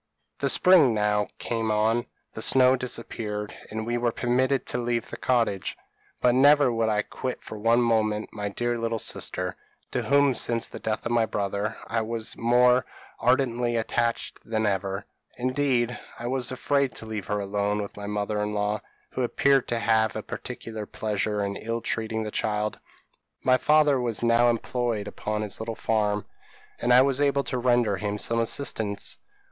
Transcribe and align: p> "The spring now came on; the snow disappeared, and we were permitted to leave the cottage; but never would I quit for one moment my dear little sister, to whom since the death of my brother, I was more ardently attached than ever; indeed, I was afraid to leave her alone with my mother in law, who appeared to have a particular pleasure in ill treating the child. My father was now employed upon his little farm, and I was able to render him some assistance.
p> 0.39 0.45
"The 0.45 0.49
spring 0.49 0.95
now 0.95 1.27
came 1.37 1.69
on; 1.69 2.07
the 2.33 2.41
snow 2.41 2.75
disappeared, 2.75 3.53
and 3.69 3.85
we 3.85 3.99
were 3.99 4.11
permitted 4.11 4.65
to 4.65 4.79
leave 4.79 5.07
the 5.11 5.15
cottage; 5.15 5.77
but 6.19 6.33
never 6.33 6.73
would 6.73 6.89
I 6.89 7.03
quit 7.03 7.43
for 7.43 7.55
one 7.59 7.81
moment 7.83 8.33
my 8.33 8.49
dear 8.49 8.79
little 8.79 8.97
sister, 8.97 9.55
to 9.91 10.01
whom 10.01 10.33
since 10.33 10.67
the 10.67 10.79
death 10.79 11.05
of 11.05 11.11
my 11.11 11.27
brother, 11.27 11.77
I 11.85 12.01
was 12.01 12.35
more 12.35 12.83
ardently 13.19 13.75
attached 13.75 14.39
than 14.43 14.65
ever; 14.65 15.05
indeed, 15.37 15.99
I 16.17 16.25
was 16.25 16.51
afraid 16.51 16.95
to 16.95 17.05
leave 17.05 17.27
her 17.27 17.39
alone 17.39 17.79
with 17.79 17.95
my 17.95 18.07
mother 18.07 18.41
in 18.41 18.53
law, 18.53 18.81
who 19.11 19.21
appeared 19.21 19.67
to 19.67 19.77
have 19.77 20.15
a 20.15 20.23
particular 20.23 20.87
pleasure 20.87 21.43
in 21.45 21.57
ill 21.57 21.81
treating 21.81 22.23
the 22.23 22.31
child. 22.31 22.79
My 23.43 23.57
father 23.57 24.01
was 24.01 24.23
now 24.23 24.49
employed 24.49 25.07
upon 25.07 25.43
his 25.43 25.59
little 25.61 25.75
farm, 25.75 26.25
and 26.79 26.91
I 26.91 27.03
was 27.03 27.21
able 27.21 27.43
to 27.43 27.59
render 27.59 27.97
him 27.97 28.17
some 28.17 28.39
assistance. 28.39 29.19